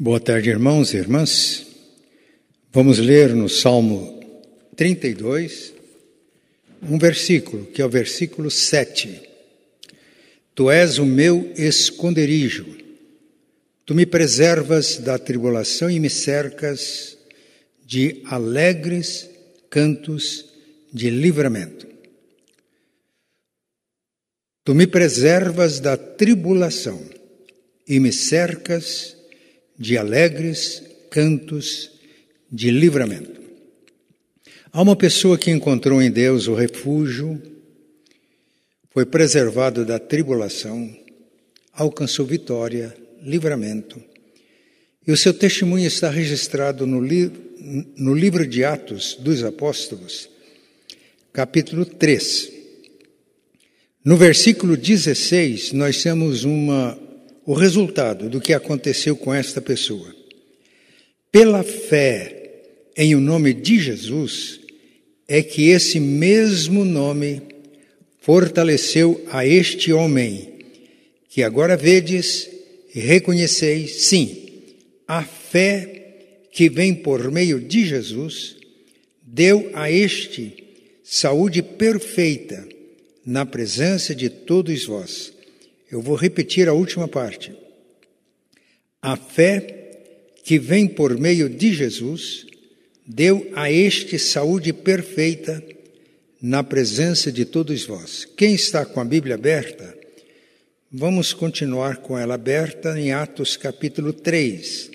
[0.00, 1.66] Boa tarde, irmãos e irmãs.
[2.72, 4.22] Vamos ler no Salmo
[4.76, 5.74] 32,
[6.84, 9.20] um versículo, que é o versículo 7.
[10.54, 12.64] Tu és o meu esconderijo,
[13.84, 17.18] tu me preservas da tribulação e me cercas
[17.84, 19.28] de alegres
[19.68, 20.44] cantos
[20.92, 21.88] de livramento.
[24.62, 27.04] Tu me preservas da tribulação
[27.84, 29.17] e me cercas
[29.78, 31.92] de alegres cantos
[32.50, 33.40] de livramento.
[34.72, 37.40] Há uma pessoa que encontrou em Deus o refúgio,
[38.90, 40.94] foi preservado da tribulação,
[41.72, 44.02] alcançou vitória, livramento.
[45.06, 47.30] E o seu testemunho está registrado no, li
[47.96, 50.28] no livro de Atos dos Apóstolos,
[51.32, 52.52] capítulo 3.
[54.04, 56.98] No versículo 16, nós temos uma
[57.48, 60.14] o resultado do que aconteceu com esta pessoa.
[61.32, 62.60] Pela fé
[62.94, 64.60] em o nome de Jesus,
[65.26, 67.40] é que esse mesmo nome
[68.20, 70.58] fortaleceu a este homem,
[71.30, 72.50] que agora vedes
[72.94, 74.50] e reconheceis, sim,
[75.06, 76.18] a fé
[76.52, 78.56] que vem por meio de Jesus,
[79.22, 80.52] deu a este
[81.02, 82.68] saúde perfeita
[83.24, 85.37] na presença de todos vós
[85.90, 87.52] eu vou repetir a última parte.
[89.00, 90.02] A fé
[90.44, 92.46] que vem por meio de Jesus
[93.06, 95.62] deu a este saúde perfeita
[96.40, 98.26] na presença de todos vós.
[98.36, 99.96] Quem está com a Bíblia aberta,
[100.92, 104.90] vamos continuar com ela aberta em Atos capítulo 3.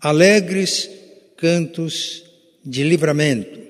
[0.00, 0.90] Alegres
[1.36, 2.24] cantos
[2.64, 3.60] de livramento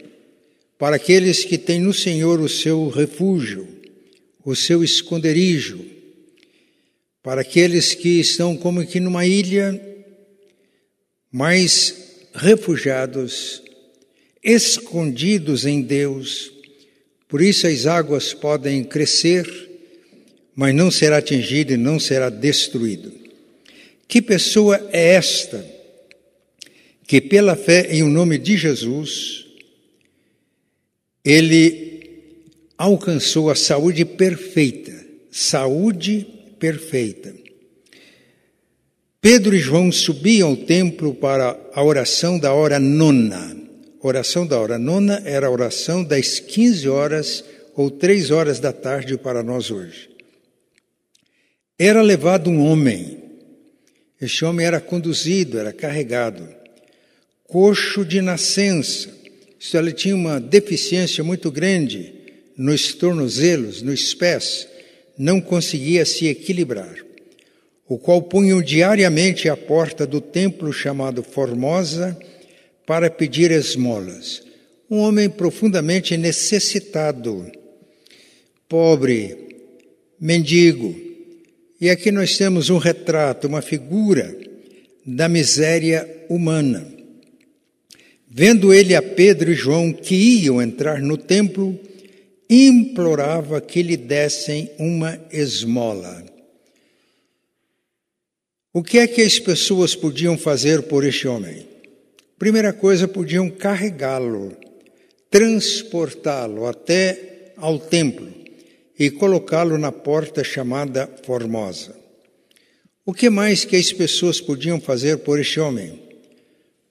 [0.78, 3.66] para aqueles que têm no Senhor o seu refúgio,
[4.44, 5.93] o seu esconderijo
[7.24, 9.80] para aqueles que estão como que numa ilha,
[11.32, 13.62] mais refugiados,
[14.42, 16.52] escondidos em Deus.
[17.26, 19.48] Por isso as águas podem crescer,
[20.54, 23.10] mas não será atingido e não será destruído.
[24.06, 25.64] Que pessoa é esta
[27.06, 29.46] que pela fé em o nome de Jesus
[31.24, 32.20] ele
[32.76, 36.33] alcançou a saúde perfeita, saúde perfeita.
[39.24, 43.56] Pedro e João subiam ao templo para a oração da hora nona.
[44.02, 47.42] A oração da hora nona era a oração das 15 horas
[47.74, 50.10] ou 3 horas da tarde para nós hoje.
[51.78, 53.22] Era levado um homem.
[54.20, 56.46] Este homem era conduzido, era carregado,
[57.44, 59.08] coxo de nascença.
[59.58, 62.12] Isso ele tinha uma deficiência muito grande
[62.58, 64.68] nos tornozelos, nos pés
[65.18, 66.94] não conseguia se equilibrar,
[67.88, 72.18] o qual punham diariamente à porta do templo chamado Formosa
[72.86, 74.42] para pedir esmolas.
[74.90, 77.50] Um homem profundamente necessitado,
[78.68, 79.36] pobre,
[80.20, 80.94] mendigo.
[81.80, 84.36] E aqui nós temos um retrato, uma figura
[85.04, 86.86] da miséria humana.
[88.28, 91.78] Vendo ele a Pedro e João que iam entrar no templo,
[92.48, 96.24] implorava que lhe dessem uma esmola.
[98.72, 101.66] O que é que as pessoas podiam fazer por este homem?
[102.38, 104.56] Primeira coisa, podiam carregá-lo,
[105.30, 108.32] transportá-lo até ao templo
[108.98, 111.96] e colocá-lo na porta chamada Formosa.
[113.06, 116.02] O que mais que as pessoas podiam fazer por este homem?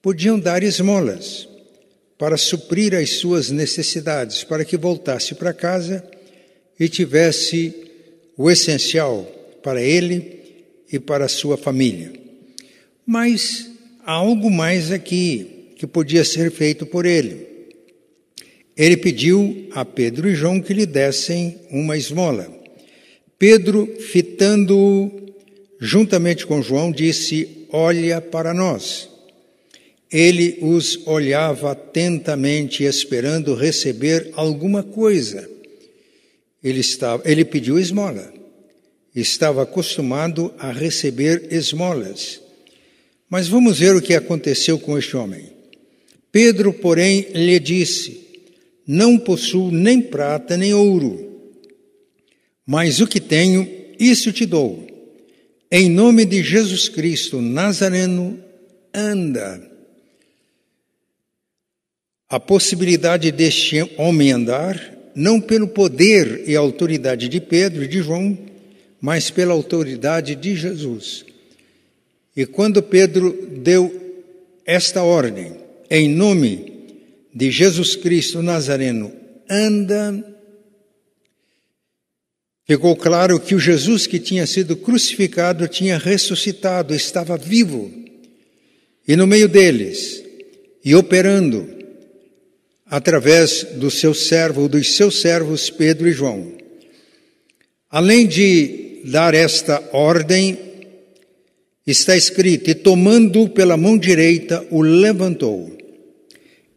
[0.00, 1.48] Podiam dar esmolas
[2.24, 6.02] para suprir as suas necessidades, para que voltasse para casa
[6.80, 7.74] e tivesse
[8.34, 9.30] o essencial
[9.62, 10.40] para ele
[10.90, 12.14] e para a sua família.
[13.04, 13.70] Mas
[14.06, 17.46] há algo mais aqui que podia ser feito por ele.
[18.74, 22.50] Ele pediu a Pedro e João que lhe dessem uma esmola.
[23.38, 25.10] Pedro, fitando-o
[25.78, 29.10] juntamente com João, disse: Olha para nós.
[30.14, 35.50] Ele os olhava atentamente, esperando receber alguma coisa.
[36.62, 38.32] Ele, estava, ele pediu esmola.
[39.12, 42.40] Estava acostumado a receber esmolas.
[43.28, 45.50] Mas vamos ver o que aconteceu com este homem.
[46.30, 48.24] Pedro, porém, lhe disse:
[48.86, 51.40] Não possuo nem prata nem ouro,
[52.64, 53.68] mas o que tenho,
[53.98, 54.86] isso te dou.
[55.68, 58.38] Em nome de Jesus Cristo Nazareno,
[58.94, 59.73] anda.
[62.28, 68.36] A possibilidade deste homem andar, não pelo poder e autoridade de Pedro e de João,
[69.00, 71.24] mas pela autoridade de Jesus.
[72.36, 74.24] E quando Pedro deu
[74.66, 75.52] esta ordem,
[75.90, 76.72] em nome
[77.34, 79.12] de Jesus Cristo Nazareno,
[79.48, 80.24] anda,
[82.66, 87.92] ficou claro que o Jesus que tinha sido crucificado tinha ressuscitado, estava vivo,
[89.06, 90.24] e no meio deles,
[90.84, 91.73] e operando,
[92.86, 96.52] através do seu servo, dos seus servos Pedro e João.
[97.90, 100.58] Além de dar esta ordem,
[101.86, 105.76] está escrito: E tomando pela mão direita, o levantou.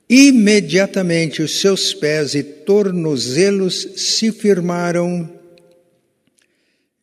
[0.09, 5.29] Imediatamente os seus pés e tornozelos se firmaram.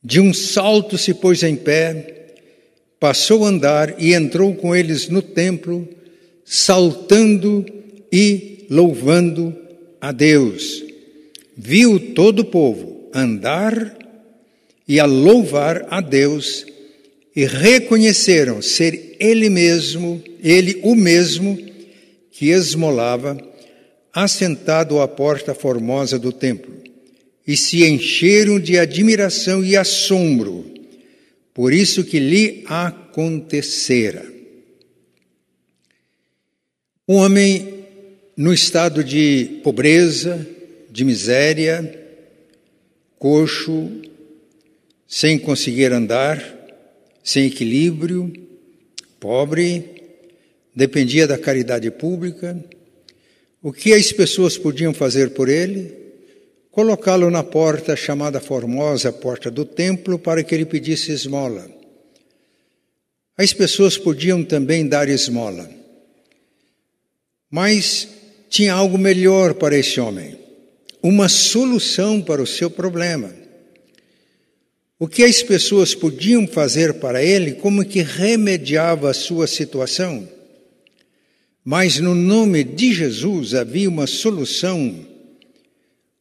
[0.03, 2.35] De um salto se pôs em pé,
[3.01, 5.89] passou a andar e entrou com eles no templo,
[6.45, 7.65] saltando
[8.13, 9.57] e louvando
[10.01, 10.85] a Deus.
[11.57, 13.97] Viu todo o povo andar
[14.87, 16.67] e a louvar a Deus
[17.35, 21.59] e reconheceram ser ele mesmo, ele o mesmo
[22.31, 23.37] que esmolava,
[24.13, 26.73] assentado à porta formosa do templo,
[27.47, 30.75] e se encheram de admiração e assombro
[31.55, 34.27] por isso que lhe acontecera.
[37.09, 37.74] Um homem
[38.37, 40.47] no estado de pobreza,
[40.91, 42.03] de miséria,
[43.19, 43.91] coxo,
[45.07, 46.43] sem conseguir andar,
[47.23, 48.33] sem equilíbrio,
[49.21, 50.03] pobre,
[50.75, 52.63] dependia da caridade pública.
[53.63, 56.05] O que as pessoas podiam fazer por ele?
[56.71, 61.71] Colocá-lo na porta chamada Formosa, porta do templo, para que ele pedisse esmola.
[63.37, 65.71] As pessoas podiam também dar esmola.
[67.49, 68.09] Mas
[68.55, 70.39] tinha algo melhor para esse homem,
[71.03, 73.35] uma solução para o seu problema.
[74.97, 80.29] O que as pessoas podiam fazer para ele, como que remediava a sua situação?
[81.65, 85.05] Mas no nome de Jesus havia uma solução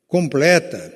[0.08, 0.92] completa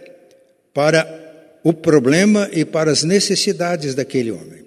[0.73, 4.65] para o problema e para as necessidades daquele homem.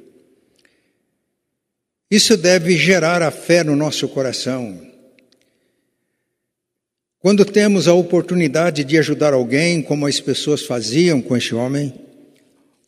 [2.09, 4.89] Isso deve gerar a fé no nosso coração.
[7.21, 11.93] Quando temos a oportunidade de ajudar alguém, como as pessoas faziam com este homem,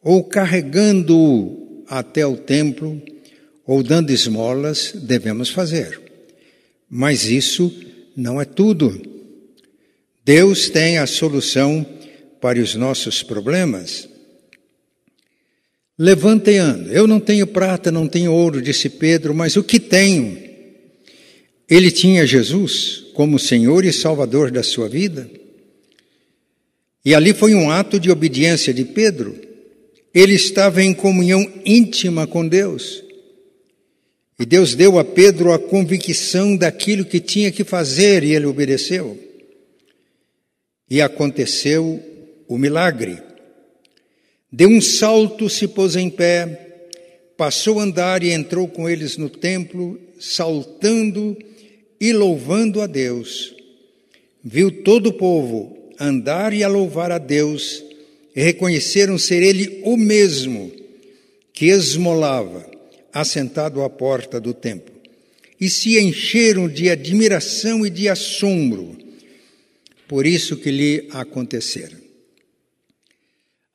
[0.02, 3.00] ou carregando-o até o templo,
[3.66, 6.00] ou dando esmolas, devemos fazer.
[6.88, 7.70] Mas isso
[8.16, 9.02] não é tudo.
[10.24, 11.84] Deus tem a solução
[12.40, 14.08] para os nossos problemas.
[15.98, 16.90] Levanta anda.
[16.90, 20.38] Eu não tenho prata, não tenho ouro, disse Pedro, mas o que tenho?
[21.68, 25.30] Ele tinha Jesus como Senhor e Salvador da sua vida.
[27.04, 29.36] E ali foi um ato de obediência de Pedro.
[30.14, 33.02] Ele estava em comunhão íntima com Deus.
[34.38, 39.18] E Deus deu a Pedro a convicção daquilo que tinha que fazer e ele obedeceu.
[40.88, 42.02] E aconteceu
[42.48, 43.18] o milagre.
[44.50, 46.80] Deu um salto, se pôs em pé,
[47.36, 51.36] passou a andar e entrou com eles no templo, saltando
[52.02, 53.54] e louvando a Deus.
[54.42, 57.80] Viu todo o povo andar e a louvar a Deus,
[58.34, 60.72] e reconheceram ser ele o mesmo
[61.52, 62.68] que esmolava
[63.12, 64.92] assentado à porta do templo,
[65.60, 68.98] e se encheram de admiração e de assombro
[70.08, 71.96] por isso que lhe acontecera.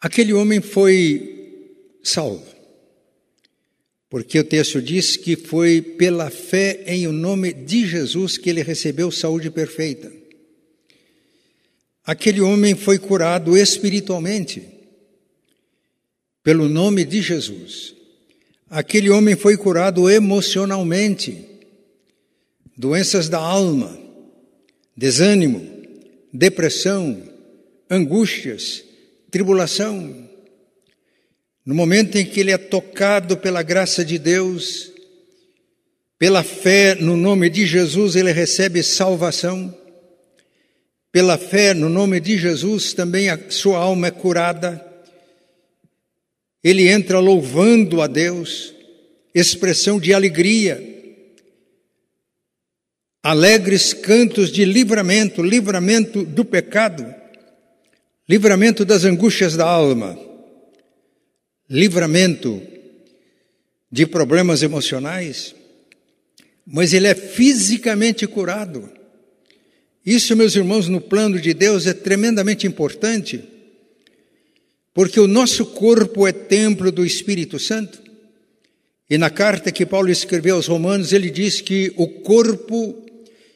[0.01, 1.63] Aquele homem foi
[2.03, 2.45] salvo,
[4.09, 8.63] porque o texto diz que foi pela fé em o nome de Jesus que ele
[8.63, 10.11] recebeu saúde perfeita.
[12.05, 14.63] Aquele homem foi curado espiritualmente,
[16.41, 17.93] pelo nome de Jesus.
[18.69, 21.45] Aquele homem foi curado emocionalmente,
[22.77, 23.99] doenças da alma,
[24.95, 25.67] desânimo,
[26.31, 27.21] depressão,
[27.89, 28.83] angústias,
[29.29, 30.26] tribulação.
[31.67, 34.89] No momento em que ele é tocado pela graça de Deus,
[36.17, 39.77] pela fé no nome de Jesus, ele recebe salvação.
[41.11, 44.81] Pela fé no nome de Jesus, também a sua alma é curada.
[46.63, 48.73] Ele entra louvando a Deus,
[49.35, 50.81] expressão de alegria,
[53.21, 57.13] alegres cantos de livramento, livramento do pecado,
[58.25, 60.26] livramento das angústias da alma,
[61.69, 62.61] livramento
[63.91, 65.55] de problemas emocionais,
[66.65, 68.89] mas ele é fisicamente curado.
[70.05, 73.43] Isso, meus irmãos, no plano de Deus é tremendamente importante
[74.93, 78.01] porque o nosso corpo é templo do Espírito Santo
[79.09, 83.05] E na carta que Paulo escreveu aos Romanos, ele diz que o corpo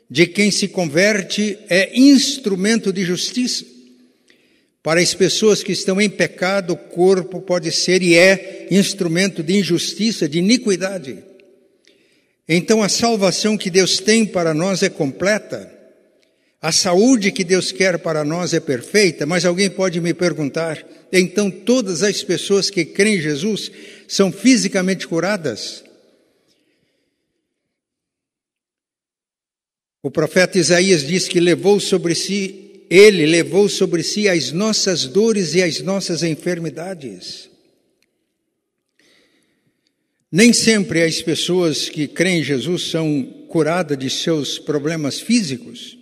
[0.09, 3.65] de quem se converte é instrumento de justiça.
[4.83, 9.57] Para as pessoas que estão em pecado, o corpo pode ser e é instrumento de
[9.57, 11.23] injustiça, de iniquidade.
[12.49, 15.71] Então a salvação que Deus tem para nós é completa.
[16.59, 21.49] A saúde que Deus quer para nós é perfeita, mas alguém pode me perguntar: então
[21.49, 23.71] todas as pessoas que creem em Jesus
[24.07, 25.83] são fisicamente curadas?
[30.03, 35.55] O profeta Isaías diz que levou sobre si, ele levou sobre si as nossas dores
[35.55, 37.49] e as nossas enfermidades.
[40.29, 45.97] Nem sempre as pessoas que creem em Jesus são curadas de seus problemas físicos.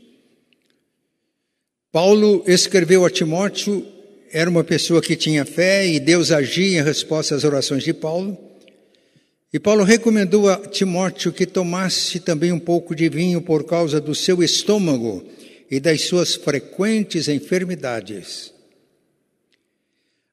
[1.91, 3.85] Paulo escreveu a Timóteo,
[4.31, 8.35] era uma pessoa que tinha fé e Deus agia em resposta às orações de Paulo.
[9.53, 14.15] E Paulo recomendou a Timóteo que tomasse também um pouco de vinho por causa do
[14.15, 15.23] seu estômago
[15.69, 18.53] e das suas frequentes enfermidades.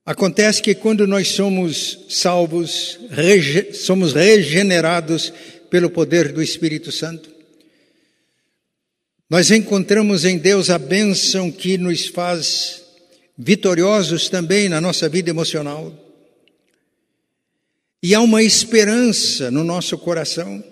[0.04, 5.32] Acontece que quando nós somos salvos, rege somos regenerados
[5.68, 7.28] pelo poder do Espírito Santo,
[9.28, 12.84] nós encontramos em Deus a bênção que nos faz
[13.36, 15.92] vitoriosos também na nossa vida emocional.
[18.00, 20.62] E há uma esperança no nosso coração,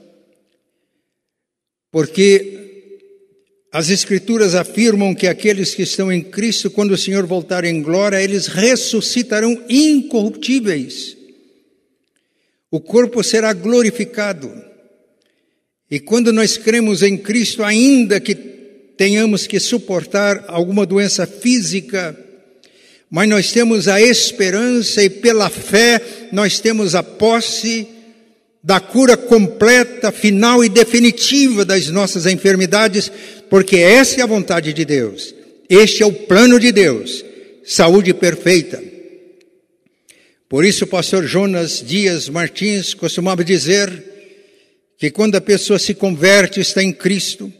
[1.91, 2.64] porque
[3.75, 8.23] as Escrituras afirmam que aqueles que estão em Cristo, quando o Senhor voltar em glória,
[8.23, 11.17] eles ressuscitarão incorruptíveis.
[12.71, 14.49] O corpo será glorificado.
[15.91, 18.37] E quando nós cremos em Cristo, ainda que
[18.97, 22.17] tenhamos que suportar alguma doença física,
[23.11, 26.01] mas nós temos a esperança e pela fé
[26.31, 27.89] nós temos a posse
[28.65, 33.13] da cura completa, final e definitiva das nossas enfermidades,
[33.55, 35.33] porque essa é a vontade de Deus.
[35.69, 37.25] Este é o plano de Deus.
[37.65, 38.83] Saúde perfeita.
[40.49, 43.93] Por isso o pastor Jonas Dias Martins costumava dizer
[44.99, 47.53] que quando a pessoa se converte, está em Cristo,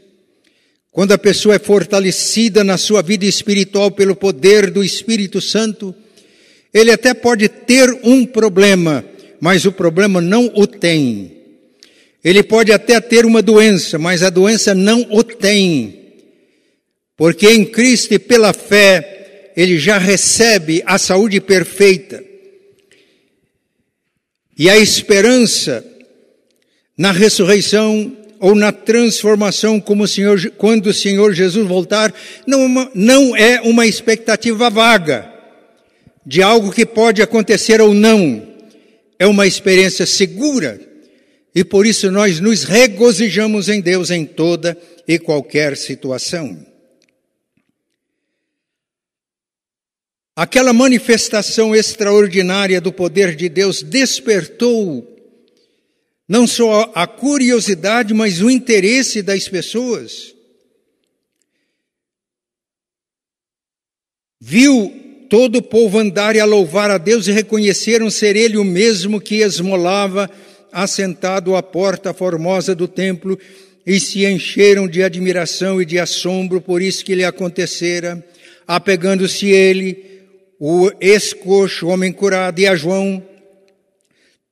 [0.91, 5.95] quando a pessoa é fortalecida na sua vida espiritual pelo poder do Espírito Santo,
[6.73, 9.05] ele até pode ter um problema,
[9.41, 11.44] mas o problema não o tem.
[12.25, 16.15] Ele pode até ter uma doença, mas a doença não o tem.
[17.19, 22.25] Porque em Cristo e pela fé, ele já recebe a saúde perfeita.
[24.57, 25.85] E a esperança
[26.97, 32.15] na ressurreição ou na transformação como o Senhor, quando o Senhor Jesus voltar,
[32.47, 35.31] não, não é uma expectativa vaga
[36.25, 38.43] de algo que pode acontecer ou não.
[39.19, 40.94] É uma experiência segura
[41.55, 46.67] e por isso nós nos regozijamos em Deus em toda e qualquer situação.
[50.37, 55.11] Aquela manifestação extraordinária do poder de Deus despertou
[56.27, 60.35] não só a curiosidade, mas o interesse das pessoas.
[64.41, 64.93] Viu
[65.31, 69.21] todo o povo andar e a louvar a Deus e reconheceram ser ele o mesmo
[69.21, 70.29] que esmolava
[70.75, 73.39] assentado à porta formosa do templo
[73.87, 78.23] e se encheram de admiração e de assombro por isso que lhe acontecera,
[78.67, 79.97] apegando-se ele,
[80.59, 83.23] o ex-coxo, homem curado, e a João,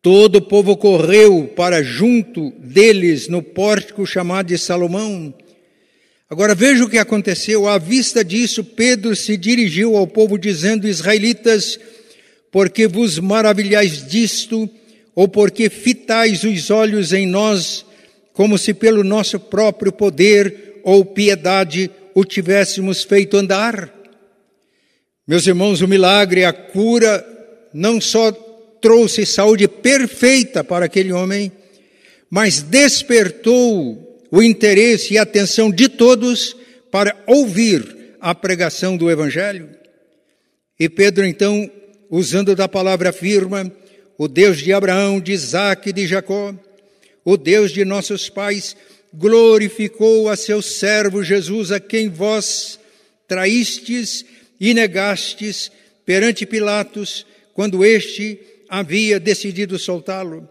[0.02, 5.32] Todo o povo correu para junto deles no pórtico chamado de Salomão.
[6.28, 7.68] Agora veja o que aconteceu.
[7.68, 11.78] À vista disso, Pedro se dirigiu ao povo dizendo: Israelitas,
[12.50, 14.68] porque vos maravilhais disto,
[15.14, 17.84] ou porque fitais os olhos em nós,
[18.32, 23.92] como se pelo nosso próprio poder ou piedade o tivéssemos feito andar?
[25.26, 27.24] Meus irmãos, o milagre, a cura,
[27.72, 28.32] não só
[28.80, 31.52] trouxe saúde perfeita para aquele homem,
[32.28, 36.56] mas despertou o interesse e a atenção de todos
[36.90, 39.68] para ouvir a pregação do Evangelho.
[40.78, 41.70] E Pedro, então,
[42.10, 43.70] usando da palavra afirma,
[44.18, 46.54] o Deus de Abraão, de Isaac e de Jacó,
[47.24, 48.76] o Deus de nossos pais,
[49.12, 52.78] glorificou a seu servo Jesus, a quem vós
[53.28, 54.24] traístes
[54.58, 55.70] e negastes
[56.04, 58.38] perante Pilatos, quando este
[58.68, 60.48] havia decidido soltá-lo.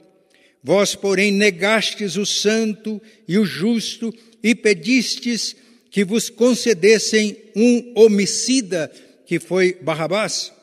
[0.64, 4.14] Vós, porém, negastes o santo e o justo
[4.44, 5.56] e pedistes
[5.90, 8.92] que vos concedessem um homicida,
[9.26, 10.54] que foi Barrabás.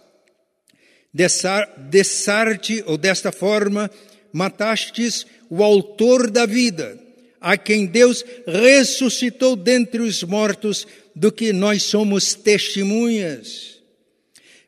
[1.13, 3.91] Dessarte, ou desta forma,
[4.33, 6.99] matastes o autor da vida,
[7.41, 13.79] a quem Deus ressuscitou dentre os mortos, do que nós somos testemunhas.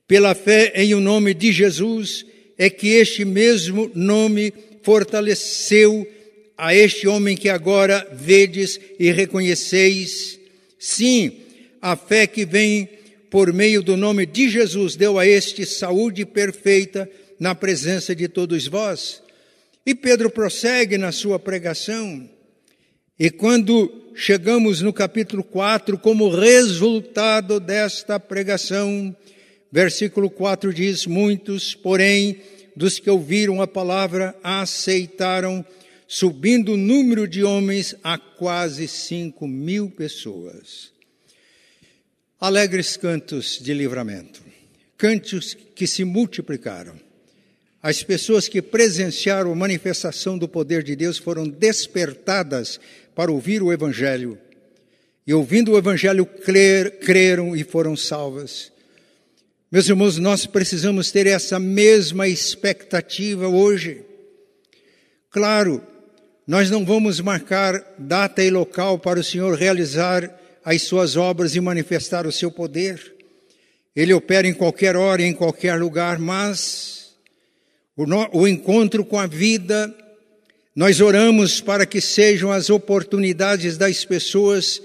[0.09, 2.27] Pela fé em o nome de Jesus,
[2.59, 6.07] é que este mesmo nome fortaleceu
[6.59, 10.39] a este homem que agora vedes e reconheceis.
[10.79, 11.33] Sim,
[11.81, 12.89] a fé que vem
[13.31, 17.09] por meio do nome de Jesus deu a este saúde perfeita
[17.39, 19.23] na presença de todos vós.
[19.87, 22.29] E Pedro prossegue na sua pregação.
[23.19, 29.15] E quando chegamos no capítulo 4, como resultado desta pregação,
[29.71, 32.41] versículo 4 diz: Muitos, porém,
[32.75, 35.65] dos que ouviram a palavra aceitaram,
[36.09, 40.91] subindo o número de homens a quase cinco mil pessoas.
[42.41, 44.43] Alegres cantos de livramento,
[44.97, 46.95] cantos que se multiplicaram.
[47.83, 52.81] As pessoas que presenciaram a manifestação do poder de Deus foram despertadas
[53.15, 54.39] para ouvir o Evangelho.
[55.27, 58.73] E ouvindo o Evangelho, crer, creram e foram salvas.
[59.71, 64.03] Meus irmãos, nós precisamos ter essa mesma expectativa hoje.
[65.31, 65.83] Claro,
[66.47, 71.61] nós não vamos marcar data e local para o Senhor realizar as suas obras e
[71.61, 73.15] manifestar o seu poder.
[73.95, 77.15] Ele opera em qualquer hora, em qualquer lugar, mas
[77.97, 79.95] o, no, o encontro com a vida,
[80.75, 84.81] nós oramos para que sejam as oportunidades das pessoas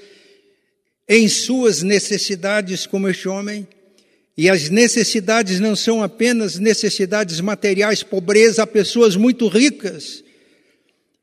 [1.08, 3.67] em suas necessidades, como este homem,
[4.38, 10.24] e as necessidades não são apenas necessidades materiais, pobreza, há pessoas muito ricas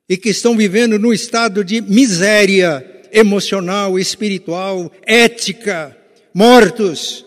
[0.08, 5.96] e que estão vivendo num estado de miséria emocional, espiritual, ética,
[6.32, 7.24] mortos,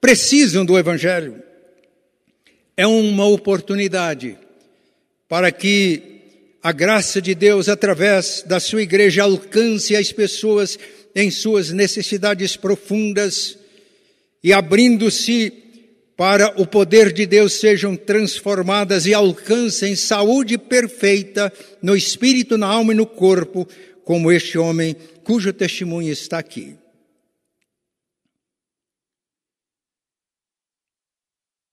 [0.00, 1.42] precisam do Evangelho.
[2.76, 4.38] É uma oportunidade
[5.28, 6.02] para que
[6.62, 10.78] a graça de Deus, através da sua igreja, alcance as pessoas
[11.14, 13.58] em suas necessidades profundas
[14.42, 15.52] e abrindo-se
[16.16, 22.92] para o poder de Deus sejam transformadas e alcancem saúde perfeita no espírito, na alma
[22.92, 23.66] e no corpo,
[24.10, 26.76] como este homem cujo testemunho está aqui.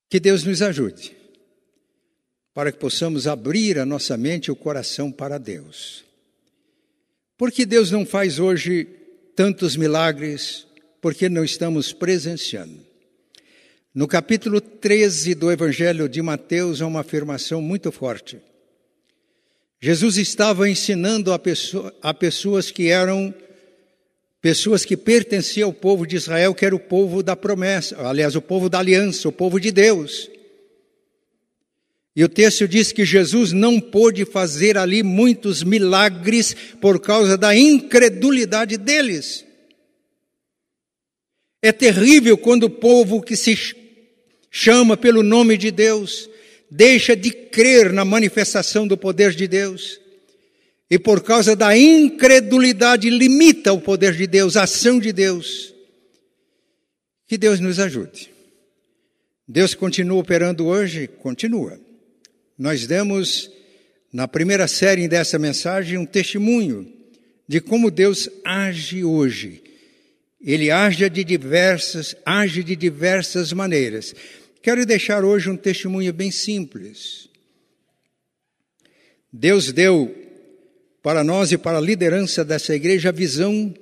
[0.07, 1.17] Que Deus nos ajude
[2.53, 6.05] para que possamos abrir a nossa mente e o coração para Deus.
[7.35, 8.85] Porque Deus não faz hoje
[9.35, 10.67] tantos milagres
[11.01, 12.85] porque não estamos presenciando.
[13.95, 18.39] No capítulo 13 do Evangelho de Mateus, há uma afirmação muito forte.
[19.79, 23.33] Jesus estava ensinando a, pessoa, a pessoas que eram
[24.41, 28.41] pessoas que pertenciam ao povo de Israel, que era o povo da promessa, aliás, o
[28.41, 30.29] povo da aliança, o povo de Deus.
[32.15, 37.55] E o texto diz que Jesus não pôde fazer ali muitos milagres por causa da
[37.55, 39.45] incredulidade deles.
[41.61, 43.55] É terrível quando o povo que se
[44.49, 46.29] chama pelo nome de Deus
[46.69, 49.99] deixa de crer na manifestação do poder de Deus
[50.89, 55.73] e por causa da incredulidade limita o poder de Deus, a ação de Deus.
[57.27, 58.31] Que Deus nos ajude.
[59.45, 61.07] Deus continua operando hoje?
[61.07, 61.79] Continua.
[62.57, 63.51] Nós demos,
[64.13, 66.91] na primeira série dessa mensagem, um testemunho
[67.47, 69.63] de como Deus age hoje
[70.41, 74.13] ele age de diversas, age de diversas maneiras.
[74.61, 77.29] Quero deixar hoje um testemunho bem simples.
[79.31, 80.15] Deus deu
[81.01, 83.73] para nós e para a liderança dessa igreja a visão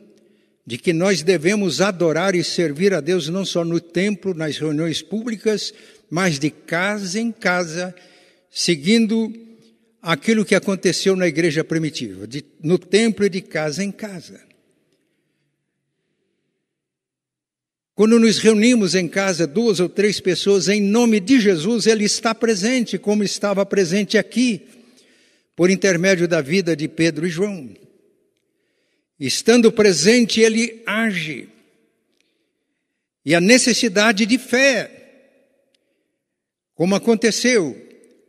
[0.66, 5.02] de que nós devemos adorar e servir a Deus não só no templo, nas reuniões
[5.02, 5.74] públicas,
[6.10, 7.96] mas de casa em casa,
[8.50, 9.32] seguindo
[10.02, 14.40] aquilo que aconteceu na igreja primitiva, de, no templo e de casa em casa.
[17.96, 22.36] Quando nos reunimos em casa, duas ou três pessoas, em nome de Jesus, Ele está
[22.36, 24.64] presente, como estava presente aqui,
[25.56, 27.70] por intermédio da vida de Pedro e João.
[29.18, 31.48] Estando presente, Ele age.
[33.24, 34.92] E a necessidade de fé,
[36.76, 37.82] como aconteceu,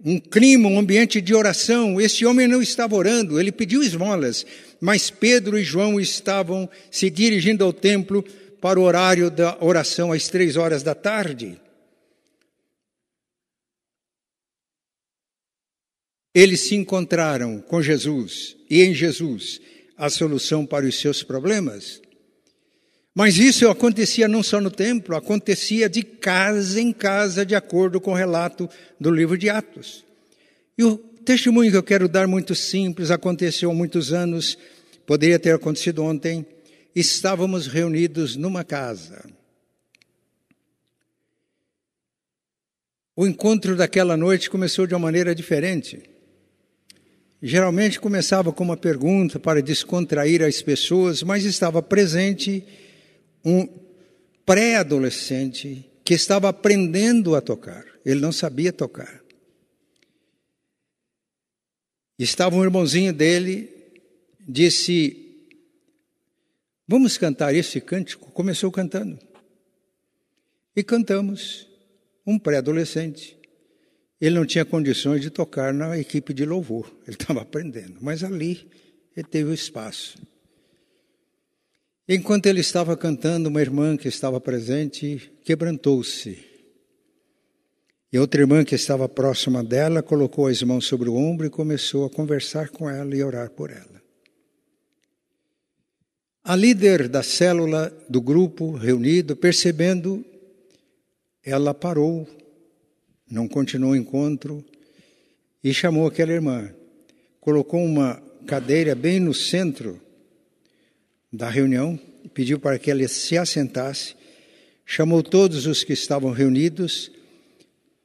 [0.04, 2.00] um clima, um ambiente de oração.
[2.00, 4.46] Esse homem não estava orando, ele pediu esmolas,
[4.80, 8.24] mas Pedro e João estavam se dirigindo ao templo
[8.60, 11.60] para o horário da oração às três horas da tarde.
[16.34, 19.60] Eles se encontraram com Jesus e em Jesus
[19.96, 22.02] a solução para os seus problemas.
[23.14, 28.10] Mas isso acontecia não só no templo, acontecia de casa em casa, de acordo com
[28.10, 28.68] o relato
[29.00, 30.04] do livro de Atos.
[30.76, 34.58] E o testemunho que eu quero dar muito simples, aconteceu há muitos anos,
[35.06, 36.44] poderia ter acontecido ontem.
[36.96, 39.22] Estávamos reunidos numa casa.
[43.14, 46.02] O encontro daquela noite começou de uma maneira diferente.
[47.42, 52.64] Geralmente começava com uma pergunta para descontrair as pessoas, mas estava presente
[53.44, 53.68] um
[54.46, 57.84] pré-adolescente que estava aprendendo a tocar.
[58.06, 59.22] Ele não sabia tocar.
[62.18, 63.68] Estava um irmãozinho dele,
[64.48, 65.25] disse:
[66.88, 68.30] Vamos cantar esse cântico?
[68.30, 69.18] Começou cantando.
[70.74, 71.68] E cantamos.
[72.24, 73.36] Um pré-adolescente.
[74.20, 78.70] Ele não tinha condições de tocar na equipe de louvor, ele estava aprendendo, mas ali
[79.16, 80.18] ele teve o espaço.
[82.08, 86.38] Enquanto ele estava cantando, uma irmã que estava presente quebrantou-se.
[88.12, 92.06] E outra irmã que estava próxima dela colocou as mãos sobre o ombro e começou
[92.06, 94.05] a conversar com ela e orar por ela.
[96.48, 100.24] A líder da célula do grupo reunido, percebendo,
[101.44, 102.24] ela parou
[103.28, 104.64] não continuou o encontro
[105.62, 106.72] e chamou aquela irmã.
[107.40, 110.00] Colocou uma cadeira bem no centro
[111.32, 111.98] da reunião,
[112.32, 114.14] pediu para que ela se assentasse,
[114.84, 117.10] chamou todos os que estavam reunidos,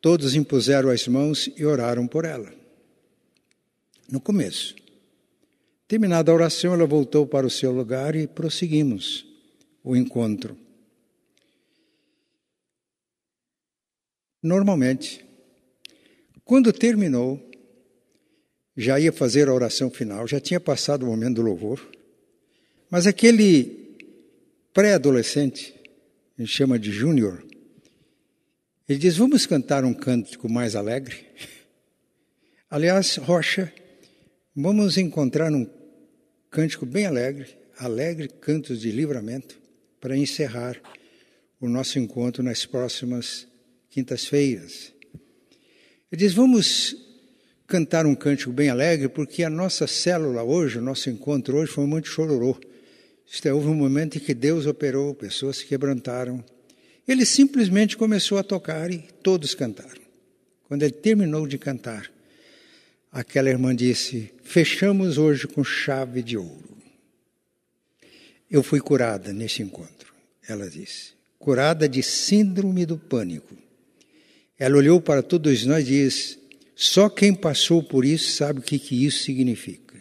[0.02, 2.52] todos impuseram as mãos e oraram por ela.
[4.10, 4.81] No começo.
[5.92, 9.26] Terminada a oração, ela voltou para o seu lugar e prosseguimos
[9.84, 10.58] o encontro.
[14.42, 15.26] Normalmente,
[16.46, 17.46] quando terminou,
[18.78, 21.86] já ia fazer a oração final, já tinha passado o momento do louvor,
[22.90, 23.98] mas aquele
[24.74, 25.76] pré-adolescente,
[26.38, 27.46] a gente chama de júnior,
[28.88, 31.26] ele diz: Vamos cantar um cântico mais alegre?
[32.72, 33.74] Aliás, Rocha,
[34.56, 35.81] vamos encontrar um
[36.52, 39.58] cântico bem alegre, alegre cantos de livramento,
[40.02, 40.78] para encerrar
[41.60, 43.48] o nosso encontro nas próximas
[43.90, 44.92] quintas-feiras.
[46.12, 46.96] Ele diz: Vamos
[47.66, 51.86] cantar um cântico bem alegre, porque a nossa célula hoje, o nosso encontro hoje foi
[51.86, 52.60] muito chororô.
[53.26, 56.44] Isto é, houve um momento em que Deus operou, pessoas se quebrantaram.
[57.08, 60.02] Ele simplesmente começou a tocar e todos cantaram.
[60.68, 62.12] Quando ele terminou de cantar,
[63.12, 66.78] aquela irmã disse: Fechamos hoje com chave de ouro.
[68.50, 70.14] Eu fui curada nesse encontro,
[70.48, 71.14] ela disse.
[71.38, 73.58] Curada de síndrome do pânico.
[74.60, 76.40] Ela olhou para todos nós e disse:
[76.76, 80.00] Só quem passou por isso sabe o que, que isso significa.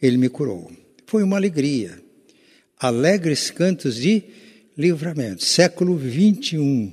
[0.00, 0.70] Ele me curou.
[1.06, 2.02] Foi uma alegria.
[2.78, 4.24] Alegres cantos de
[4.76, 5.44] livramento.
[5.44, 6.92] Século 21,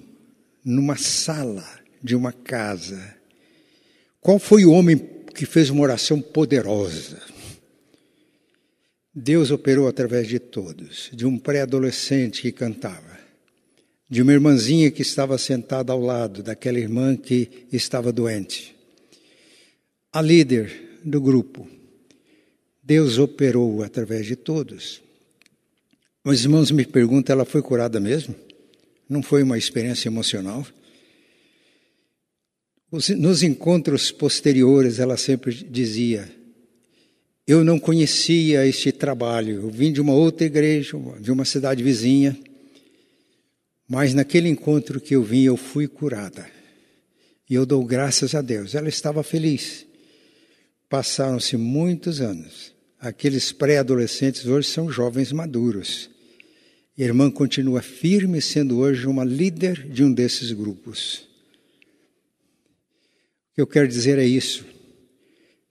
[0.63, 1.67] numa sala
[2.01, 3.22] de uma casa.
[4.23, 4.97] Qual foi o homem
[5.35, 7.21] que fez uma oração poderosa?
[9.13, 13.13] Deus operou através de todos, de um pré-adolescente que cantava
[14.13, 18.75] de uma irmãzinha que estava sentada ao lado daquela irmã que estava doente.
[20.11, 21.67] A líder do grupo.
[22.83, 25.01] Deus operou através de todos.
[26.23, 28.35] Os irmãos me perguntam, ela foi curada mesmo?
[29.09, 30.63] Não foi uma experiência emocional?
[33.17, 36.31] Nos encontros posteriores, ela sempre dizia:
[37.47, 42.37] Eu não conhecia este trabalho, eu vim de uma outra igreja, de uma cidade vizinha.
[43.89, 46.45] Mas naquele encontro que eu vim, eu fui curada.
[47.49, 48.75] E eu dou graças a Deus.
[48.75, 49.87] Ela estava feliz.
[50.87, 52.73] Passaram-se muitos anos.
[52.99, 56.11] Aqueles pré-adolescentes hoje são jovens maduros.
[56.97, 61.32] A irmã continua firme, sendo hoje uma líder de um desses grupos.
[63.53, 64.65] Que eu quero dizer é isso.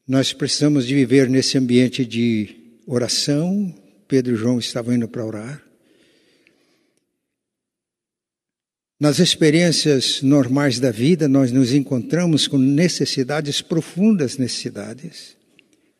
[0.06, 3.74] Nós precisamos de viver nesse ambiente de oração.
[4.06, 5.62] Pedro e João estavam indo para orar.
[9.00, 15.36] Nas experiências normais da vida, nós nos encontramos com necessidades, profundas necessidades,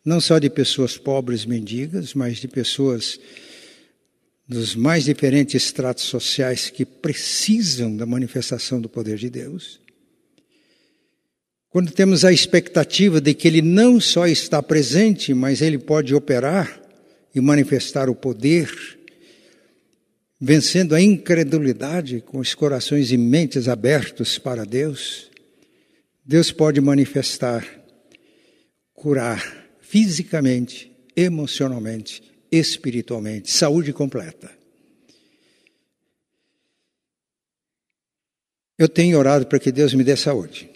[0.05, 3.19] não só de pessoas pobres, mendigas, mas de pessoas
[4.47, 9.82] dos mais diferentes estratos sociais que precisam da manifestação do poder de Deus.
[11.73, 16.81] Quando temos a expectativa de que Ele não só está presente, mas Ele pode operar
[17.35, 18.71] e manifestar o poder
[20.45, 25.31] vencendo a incredulidade com os corações e mentes abertos para Deus,
[26.25, 27.65] Deus pode manifestar,
[28.93, 29.41] curar
[29.81, 34.51] fisicamente, emocionalmente, espiritualmente, saúde completa.
[38.77, 40.72] Eu tenho orado para que Deus me dê saúde.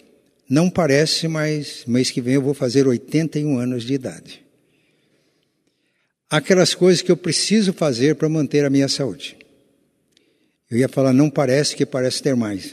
[0.49, 4.43] Não parece, mas mês que vem eu vou fazer 81 anos de idade.
[6.29, 9.37] Aquelas coisas que eu preciso fazer para manter a minha saúde.
[10.69, 12.71] Eu ia falar, não parece que parece ter mais.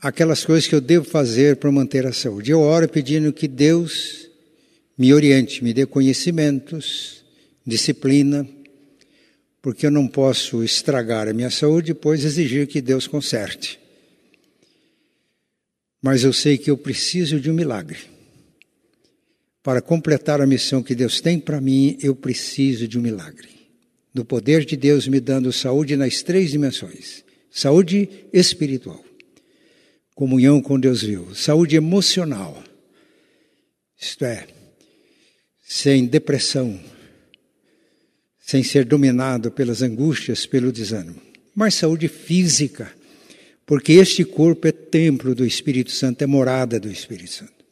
[0.00, 2.50] Aquelas coisas que eu devo fazer para manter a saúde.
[2.50, 4.28] Eu oro pedindo que Deus
[4.96, 7.24] me oriente, me dê conhecimentos,
[7.66, 8.48] disciplina,
[9.62, 13.78] porque eu não posso estragar a minha saúde e depois exigir que Deus conserte.
[16.02, 17.98] Mas eu sei que eu preciso de um milagre.
[19.62, 23.48] Para completar a missão que Deus tem para mim, eu preciso de um milagre.
[24.12, 29.04] Do poder de Deus me dando saúde nas três dimensões: saúde espiritual,
[30.14, 32.60] comunhão com Deus vivo, saúde emocional,
[33.96, 34.46] isto é,
[35.62, 36.80] sem depressão,
[38.40, 41.20] sem ser dominado pelas angústias, pelo desânimo,
[41.54, 42.92] mas saúde física,
[43.70, 47.64] porque este corpo é templo do Espírito Santo, é morada do Espírito Santo.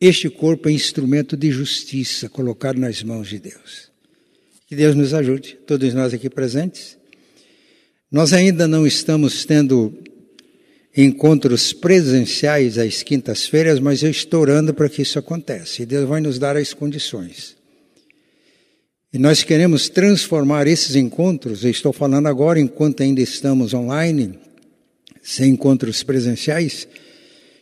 [0.00, 3.88] Este corpo é instrumento de justiça colocado nas mãos de Deus.
[4.66, 6.98] Que Deus nos ajude, todos nós aqui presentes.
[8.10, 9.96] Nós ainda não estamos tendo
[10.96, 15.84] encontros presenciais às quintas-feiras, mas eu estou orando para que isso aconteça.
[15.84, 17.56] E Deus vai nos dar as condições.
[19.12, 24.36] E nós queremos transformar esses encontros, eu estou falando agora enquanto ainda estamos online,
[25.22, 26.88] sem encontros presenciais,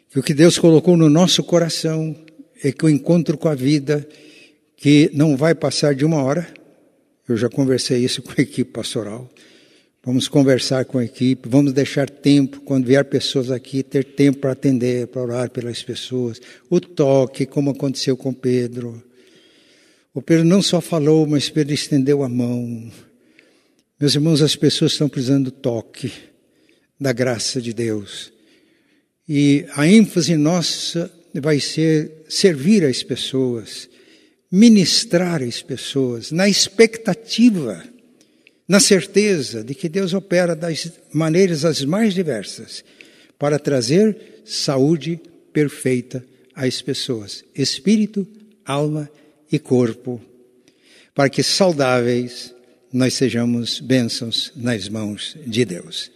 [0.08, 2.16] que o que Deus colocou no nosso coração
[2.64, 4.06] é que o encontro com a vida,
[4.76, 6.48] que não vai passar de uma hora,
[7.28, 9.30] eu já conversei isso com a equipe pastoral,
[10.02, 14.52] vamos conversar com a equipe, vamos deixar tempo, quando vier pessoas aqui, ter tempo para
[14.52, 19.02] atender, para orar pelas pessoas, o toque, como aconteceu com Pedro.
[20.12, 22.90] O Pedro não só falou, mas Pedro estendeu a mão.
[24.00, 26.29] Meus irmãos, as pessoas estão precisando do toque
[27.00, 28.30] da graça de Deus.
[29.26, 33.88] E a ênfase nossa vai ser servir as pessoas,
[34.50, 37.82] ministrar as pessoas, na expectativa,
[38.68, 42.84] na certeza de que Deus opera das maneiras as mais diversas
[43.38, 45.18] para trazer saúde
[45.52, 48.26] perfeita às pessoas, espírito,
[48.64, 49.08] alma
[49.50, 50.20] e corpo,
[51.14, 52.54] para que saudáveis
[52.92, 56.10] nós sejamos bênçãos nas mãos de Deus.